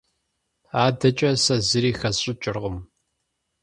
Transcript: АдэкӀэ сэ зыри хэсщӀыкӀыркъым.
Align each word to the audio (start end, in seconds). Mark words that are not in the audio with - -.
АдэкӀэ 0.85 1.31
сэ 1.43 1.55
зыри 1.67 1.91
хэсщӀыкӀыркъым. 1.99 2.77